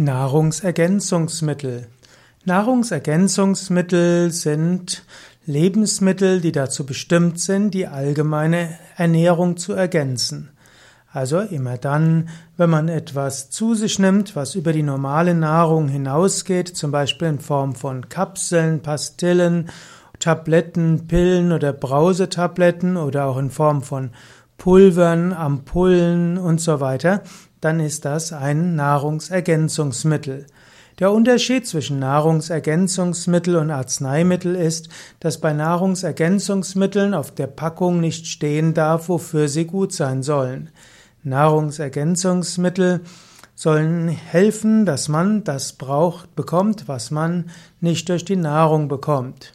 [0.00, 1.88] Nahrungsergänzungsmittel.
[2.44, 5.02] Nahrungsergänzungsmittel sind
[5.44, 10.50] Lebensmittel, die dazu bestimmt sind, die allgemeine Ernährung zu ergänzen.
[11.12, 16.68] Also immer dann, wenn man etwas zu sich nimmt, was über die normale Nahrung hinausgeht,
[16.68, 19.68] zum Beispiel in Form von Kapseln, Pastillen,
[20.20, 24.10] Tabletten, Pillen oder Brausetabletten oder auch in Form von
[24.58, 27.22] Pulvern, Ampullen und so weiter,
[27.60, 30.46] dann ist das ein Nahrungsergänzungsmittel.
[30.98, 34.88] Der Unterschied zwischen Nahrungsergänzungsmittel und Arzneimittel ist,
[35.20, 40.70] dass bei Nahrungsergänzungsmitteln auf der Packung nicht stehen darf, wofür sie gut sein sollen.
[41.22, 43.02] Nahrungsergänzungsmittel
[43.54, 49.52] sollen helfen, dass man das braucht, bekommt, was man nicht durch die Nahrung bekommt.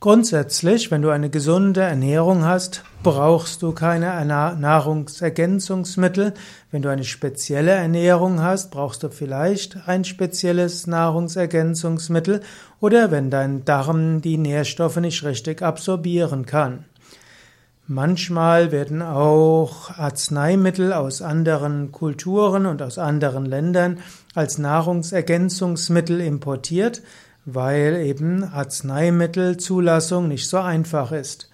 [0.00, 6.32] Grundsätzlich, wenn du eine gesunde Ernährung hast, brauchst du keine Nahrungsergänzungsmittel.
[6.70, 12.40] Wenn du eine spezielle Ernährung hast, brauchst du vielleicht ein spezielles Nahrungsergänzungsmittel
[12.80, 16.86] oder wenn dein Darm die Nährstoffe nicht richtig absorbieren kann.
[17.86, 23.98] Manchmal werden auch Arzneimittel aus anderen Kulturen und aus anderen Ländern
[24.34, 27.02] als Nahrungsergänzungsmittel importiert
[27.44, 31.50] weil eben Arzneimittelzulassung nicht so einfach ist.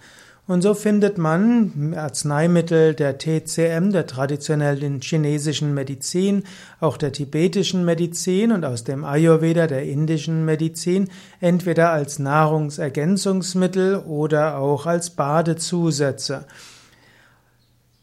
[0.47, 6.43] Und so findet man Arzneimittel der TCM, der traditionellen chinesischen Medizin,
[6.79, 11.09] auch der tibetischen Medizin und aus dem Ayurveda, der indischen Medizin,
[11.41, 16.45] entweder als Nahrungsergänzungsmittel oder auch als Badezusätze.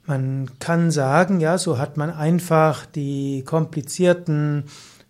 [0.05, 4.65] Man kann sagen, ja, so hat man einfach die komplizierten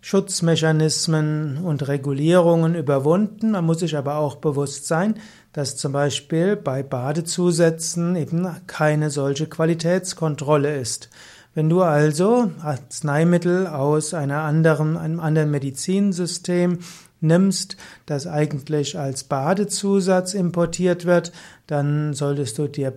[0.05, 3.49] Schutzmechanismen und Regulierungen überwunden.
[3.49, 5.15] Man muss sich aber auch bewusst sein,
[5.51, 11.09] dass zum Beispiel bei Badezusätzen eben keine solche Qualitätskontrolle ist.
[11.55, 16.77] Wenn du also Arzneimittel aus einer anderen, einem anderen Medizinsystem
[17.19, 21.31] nimmst, das eigentlich als Badezusatz importiert wird,
[21.65, 22.93] dann solltest du dir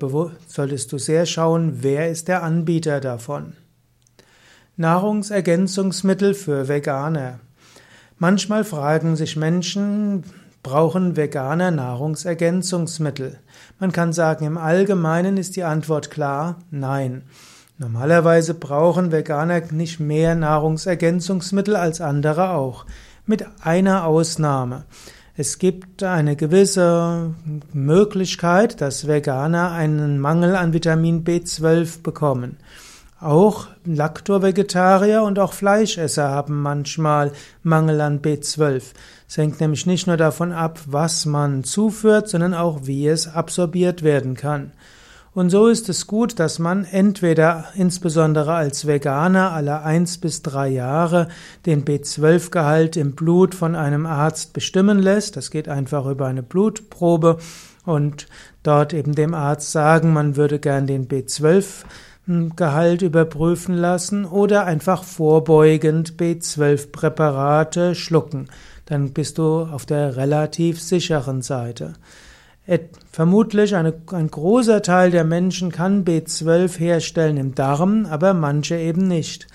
[0.46, 3.54] solltest du sehr schauen, wer ist der Anbieter davon.
[4.80, 7.40] Nahrungsergänzungsmittel für Veganer.
[8.16, 10.22] Manchmal fragen sich Menschen,
[10.62, 13.40] brauchen Veganer Nahrungsergänzungsmittel?
[13.80, 17.22] Man kann sagen, im Allgemeinen ist die Antwort klar, nein.
[17.78, 22.86] Normalerweise brauchen Veganer nicht mehr Nahrungsergänzungsmittel als andere auch,
[23.26, 24.84] mit einer Ausnahme.
[25.36, 27.34] Es gibt eine gewisse
[27.72, 32.58] Möglichkeit, dass Veganer einen Mangel an Vitamin B12 bekommen.
[33.20, 37.32] Auch Laktovegetarier und auch Fleischesser haben manchmal
[37.64, 38.82] Mangel an B12.
[39.28, 44.04] Es hängt nämlich nicht nur davon ab, was man zuführt, sondern auch, wie es absorbiert
[44.04, 44.70] werden kann.
[45.34, 50.68] Und so ist es gut, dass man entweder insbesondere als Veganer alle eins bis drei
[50.68, 51.28] Jahre
[51.66, 55.36] den B12-Gehalt im Blut von einem Arzt bestimmen lässt.
[55.36, 57.38] Das geht einfach über eine Blutprobe
[57.84, 58.26] und
[58.62, 61.84] dort eben dem Arzt sagen, man würde gern den B12
[62.56, 68.48] Gehalt überprüfen lassen oder einfach vorbeugend B12-Präparate schlucken.
[68.84, 71.94] Dann bist du auf der relativ sicheren Seite.
[73.10, 79.08] Vermutlich eine, ein großer Teil der Menschen kann B12 herstellen im Darm, aber manche eben
[79.08, 79.46] nicht.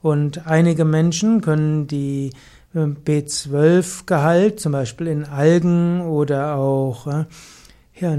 [0.00, 2.30] Und einige Menschen können die
[2.74, 7.24] äh, B12-Gehalt zum Beispiel in Algen oder auch äh,
[7.96, 8.16] ja,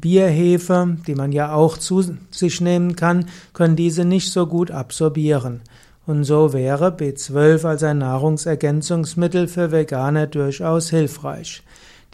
[0.00, 5.62] Bierhefe, die man ja auch zu sich nehmen kann, können diese nicht so gut absorbieren.
[6.06, 11.62] Und so wäre B12 als ein Nahrungsergänzungsmittel für Veganer durchaus hilfreich.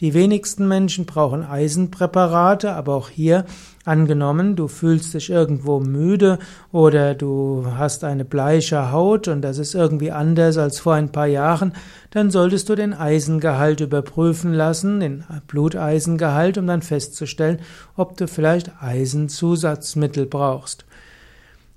[0.01, 3.47] Die wenigsten Menschen brauchen Eisenpräparate, aber auch hier
[3.87, 6.39] angenommen, du fühlst dich irgendwo müde
[6.71, 11.29] oder du hast eine bleiche Haut und das ist irgendwie anders als vor ein paar
[11.29, 11.73] Jahren,
[12.11, 17.61] dann solltest du den Eisengehalt überprüfen lassen, den Bluteisengehalt, um dann festzustellen,
[17.97, 20.85] ob du vielleicht Eisenzusatzmittel brauchst.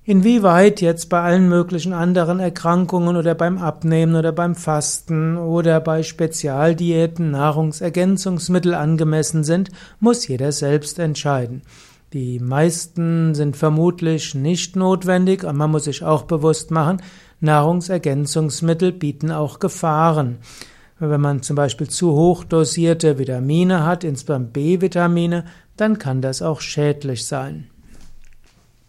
[0.10, 6.02] Inwieweit jetzt bei allen möglichen anderen Erkrankungen oder beim Abnehmen oder beim Fasten oder bei
[6.02, 9.70] Spezialdiäten Nahrungsergänzungsmittel angemessen sind,
[10.00, 11.62] muss jeder selbst entscheiden.
[12.12, 17.04] Die meisten sind vermutlich nicht notwendig und man muss sich auch bewusst machen,
[17.40, 20.40] Nahrungsergänzungsmittel bieten auch Gefahren.
[20.98, 25.46] Wenn man zum Beispiel zu hoch dosierte Vitamine hat, insbesondere B-Vitamine,
[25.78, 27.68] dann kann das auch schädlich sein.